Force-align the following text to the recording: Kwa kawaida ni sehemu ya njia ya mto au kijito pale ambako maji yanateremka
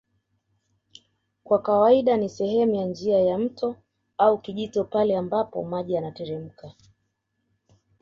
Kwa 1.43 1.61
kawaida 1.61 2.17
ni 2.17 2.29
sehemu 2.29 2.75
ya 2.75 2.85
njia 2.85 3.19
ya 3.19 3.37
mto 3.37 3.75
au 4.17 4.41
kijito 4.41 4.83
pale 4.83 5.17
ambako 5.17 5.63
maji 5.63 5.93
yanateremka 5.93 6.73